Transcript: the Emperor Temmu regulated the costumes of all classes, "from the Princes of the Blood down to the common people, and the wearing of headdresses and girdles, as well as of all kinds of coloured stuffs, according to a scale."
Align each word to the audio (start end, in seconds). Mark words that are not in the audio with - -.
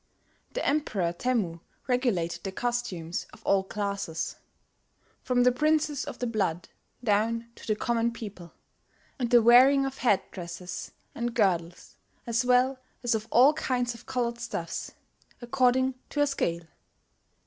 the 0.53 0.65
Emperor 0.65 1.13
Temmu 1.13 1.59
regulated 1.85 2.41
the 2.43 2.51
costumes 2.51 3.27
of 3.31 3.45
all 3.45 3.63
classes, 3.63 4.35
"from 5.21 5.43
the 5.43 5.51
Princes 5.51 6.05
of 6.05 6.17
the 6.17 6.25
Blood 6.25 6.69
down 7.03 7.51
to 7.53 7.67
the 7.67 7.75
common 7.75 8.11
people, 8.11 8.51
and 9.19 9.29
the 9.29 9.43
wearing 9.43 9.85
of 9.85 9.99
headdresses 9.99 10.89
and 11.13 11.35
girdles, 11.35 11.97
as 12.25 12.43
well 12.43 12.79
as 13.03 13.13
of 13.13 13.27
all 13.29 13.53
kinds 13.53 13.93
of 13.93 14.07
coloured 14.07 14.39
stuffs, 14.39 14.93
according 15.39 15.93
to 16.09 16.19
a 16.21 16.25
scale." 16.25 16.65